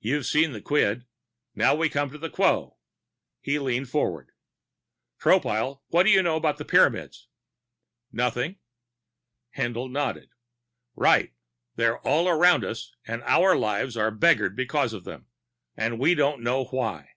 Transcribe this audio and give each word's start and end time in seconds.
You've 0.00 0.26
seen 0.26 0.50
the 0.50 0.60
quid. 0.60 1.06
Now 1.54 1.72
we 1.76 1.88
come 1.88 2.10
to 2.10 2.18
the 2.18 2.28
quo." 2.28 2.78
He 3.40 3.60
leaned 3.60 3.88
forward. 3.88 4.32
"Tropile, 5.20 5.82
what 5.86 6.02
do 6.02 6.10
you 6.10 6.20
know 6.20 6.34
about 6.34 6.56
the 6.56 6.64
Pyramids?" 6.64 7.28
"Nothing." 8.10 8.58
Haendl 9.56 9.88
nodded. 9.88 10.30
"Right. 10.96 11.32
They're 11.76 12.00
all 12.00 12.28
around 12.28 12.64
us 12.64 12.92
and 13.06 13.22
our 13.22 13.54
lives 13.54 13.96
are 13.96 14.10
beggared 14.10 14.56
because 14.56 14.92
of 14.92 15.04
them. 15.04 15.28
And 15.76 16.00
we 16.00 16.16
don't 16.16 16.38
even 16.40 16.44
know 16.44 16.64
why. 16.64 17.10